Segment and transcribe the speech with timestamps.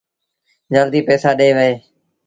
[0.73, 1.77] جلديٚ پئيٚسآ ڏي وهيٚ۔